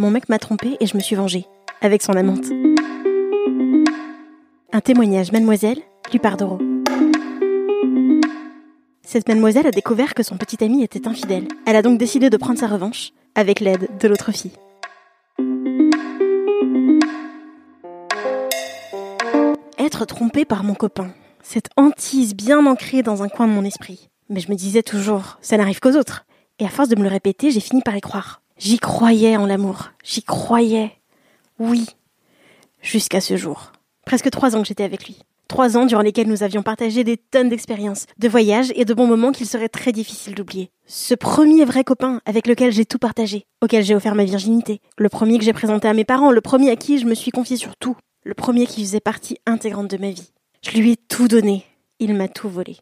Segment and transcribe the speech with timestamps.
[0.00, 1.46] Mon mec m'a trompé et je me suis vengée
[1.80, 2.44] avec son amante.
[4.72, 5.78] Un témoignage, mademoiselle,
[6.12, 6.60] lui d'Oro.
[9.02, 11.48] Cette mademoiselle a découvert que son petit ami était infidèle.
[11.66, 14.52] Elle a donc décidé de prendre sa revanche avec l'aide de l'autre fille.
[19.78, 21.10] Être trompée par mon copain,
[21.42, 24.10] cette hantise bien ancrée dans un coin de mon esprit.
[24.28, 26.24] Mais je me disais toujours, ça n'arrive qu'aux autres.
[26.60, 28.42] Et à force de me le répéter, j'ai fini par y croire.
[28.58, 29.90] J'y croyais en l'amour.
[30.02, 30.92] J'y croyais.
[31.60, 31.86] Oui.
[32.82, 33.70] Jusqu'à ce jour.
[34.04, 35.20] Presque trois ans que j'étais avec lui.
[35.46, 39.06] Trois ans durant lesquels nous avions partagé des tonnes d'expériences, de voyages et de bons
[39.06, 40.70] moments qu'il serait très difficile d'oublier.
[40.86, 45.08] Ce premier vrai copain avec lequel j'ai tout partagé, auquel j'ai offert ma virginité, le
[45.08, 47.56] premier que j'ai présenté à mes parents, le premier à qui je me suis confié
[47.56, 50.32] sur tout, le premier qui faisait partie intégrante de ma vie.
[50.62, 51.64] Je lui ai tout donné.
[52.00, 52.76] Il m'a tout volé.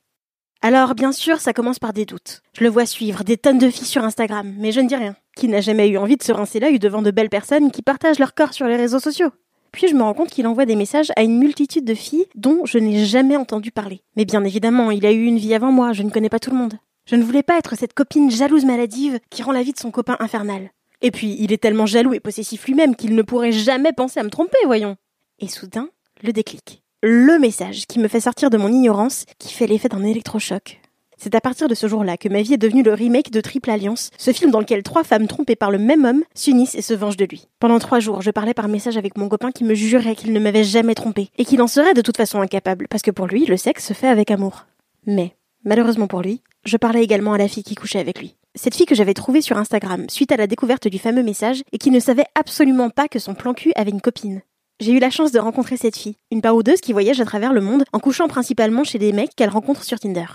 [0.63, 2.41] Alors, bien sûr, ça commence par des doutes.
[2.59, 5.15] Je le vois suivre des tonnes de filles sur Instagram, mais je ne dis rien.
[5.37, 8.19] Qui n'a jamais eu envie de se rincer l'œil devant de belles personnes qui partagent
[8.19, 9.31] leur corps sur les réseaux sociaux
[9.71, 12.65] Puis je me rends compte qu'il envoie des messages à une multitude de filles dont
[12.65, 14.01] je n'ai jamais entendu parler.
[14.17, 16.51] Mais bien évidemment, il a eu une vie avant moi, je ne connais pas tout
[16.51, 16.75] le monde.
[17.05, 19.93] Je ne voulais pas être cette copine jalouse maladive qui rend la vie de son
[19.93, 20.71] copain infernal.
[21.03, 24.25] Et puis, il est tellement jaloux et possessif lui-même qu'il ne pourrait jamais penser à
[24.25, 24.97] me tromper, voyons.
[25.39, 25.91] Et soudain,
[26.23, 30.03] le déclic le message qui me fait sortir de mon ignorance, qui fait l'effet d'un
[30.03, 30.81] électrochoc.
[31.19, 33.71] C'est à partir de ce jour-là que ma vie est devenue le remake de Triple
[33.71, 36.93] Alliance, ce film dans lequel trois femmes trompées par le même homme s'unissent et se
[36.93, 37.49] vengent de lui.
[37.59, 40.41] Pendant trois jours, je parlais par message avec mon copain qui me jurait qu'il ne
[40.41, 43.47] m'avait jamais trompé, et qu'il en serait de toute façon incapable, parce que pour lui,
[43.47, 44.67] le sexe se fait avec amour.
[45.07, 45.35] Mais,
[45.65, 48.37] malheureusement pour lui, je parlais également à la fille qui couchait avec lui.
[48.55, 51.79] Cette fille que j'avais trouvée sur Instagram suite à la découverte du fameux message et
[51.79, 54.43] qui ne savait absolument pas que son plan cul avait une copine.
[54.81, 57.63] J'ai eu la chance de rencontrer cette fille, une parodeuses qui voyage à travers le
[57.63, 60.27] monde en couchant principalement chez des mecs qu'elle rencontre sur Tinder.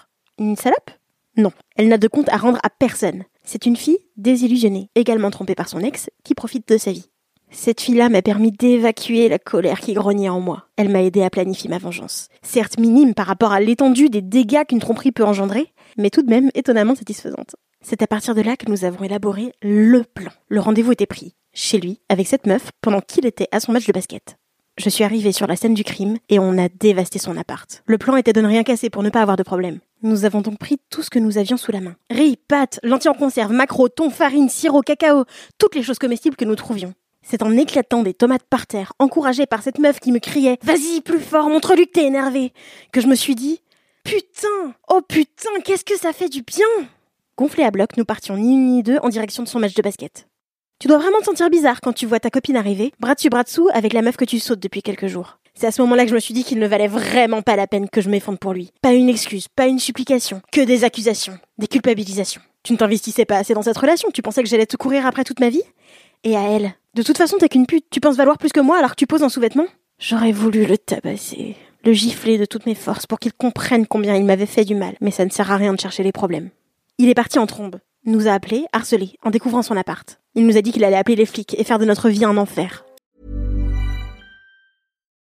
[0.41, 0.90] Une salope
[1.38, 3.25] Non, elle n'a de compte à rendre à personne.
[3.44, 7.12] C'est une fille désillusionnée, également trompée par son ex, qui profite de sa vie.
[7.52, 10.66] Cette fille-là m'a permis d'évacuer la colère qui grognait en moi.
[10.78, 12.28] Elle m'a aidé à planifier ma vengeance.
[12.41, 16.29] Certes minime par rapport à l'étendue des dégâts qu'une tromperie peut engendrer, mais tout de
[16.31, 17.56] même étonnamment satisfaisante.
[17.84, 20.31] C'est à partir de là que nous avons élaboré le plan.
[20.47, 23.85] Le rendez-vous était pris chez lui, avec cette meuf, pendant qu'il était à son match
[23.85, 24.38] de basket.
[24.78, 27.84] Je suis arrivée sur la scène du crime et on a dévasté son appart.
[27.85, 29.79] Le plan était de ne rien casser pour ne pas avoir de problème.
[30.04, 31.96] Nous avons donc pris tout ce que nous avions sous la main.
[32.10, 35.26] Riz, pâtes, lentilles en conserve, macro, thon, farine, sirop, cacao,
[35.60, 36.96] toutes les choses comestibles que nous trouvions.
[37.22, 41.02] C'est en éclatant des tomates par terre, encouragée par cette meuf qui me criait Vas-y,
[41.02, 42.52] plus fort, montre-lui que t'es énervé
[42.92, 43.62] que je me suis dit
[44.04, 46.66] Putain Oh putain, qu'est-ce que ça fait du bien
[47.38, 49.84] Gonflés à bloc, nous partions ni une ni deux en direction de son match de
[49.84, 50.28] basket.
[50.80, 53.44] Tu dois vraiment te sentir bizarre quand tu vois ta copine arriver, bras dessus bras
[53.44, 55.38] dessous, avec la meuf que tu sautes depuis quelques jours.
[55.54, 57.68] C'est à ce moment-là que je me suis dit qu'il ne valait vraiment pas la
[57.68, 58.72] peine que je m'effondre pour lui.
[58.82, 62.42] Pas une excuse, pas une supplication, que des accusations, des culpabilisations.
[62.64, 65.24] Tu ne t'investissais pas assez dans cette relation, tu pensais que j'allais te courir après
[65.24, 65.64] toute ma vie?
[66.24, 68.78] Et à elle De toute façon, t'es qu'une pute, tu penses valoir plus que moi
[68.78, 69.68] alors que tu poses en sous-vêtements
[70.00, 74.26] J'aurais voulu le tabasser, le gifler de toutes mes forces pour qu'il comprenne combien il
[74.26, 76.50] m'avait fait du mal, mais ça ne sert à rien de chercher les problèmes.
[76.98, 80.20] Il est parti en trombe, nous a appelés, harcelés, en découvrant son appart.
[80.34, 82.38] Il nous a dit qu'il allait appeler les flics et faire de notre vie un
[82.38, 82.86] enfer.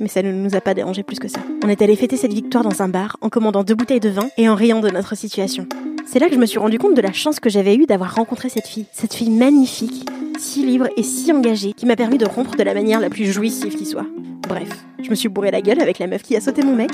[0.00, 1.40] Mais ça ne nous a pas dérangé plus que ça.
[1.64, 4.28] On est allé fêter cette victoire dans un bar, en commandant deux bouteilles de vin
[4.36, 5.66] et en riant de notre situation.
[6.06, 8.14] C'est là que je me suis rendu compte de la chance que j'avais eue d'avoir
[8.14, 8.86] rencontré cette fille.
[8.92, 10.06] Cette fille magnifique,
[10.38, 13.32] si libre et si engagée, qui m'a permis de rompre de la manière la plus
[13.32, 14.06] jouissive qui soit.
[14.48, 14.68] Bref,
[15.02, 16.90] je me suis bourré la gueule avec la meuf qui a sauté mon mec,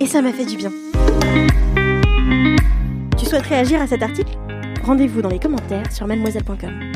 [0.00, 0.70] et ça m'a fait du bien.
[3.18, 4.36] Tu souhaites réagir à cet article?
[4.84, 6.92] Rendez-vous dans les commentaires sur mademoiselle.com.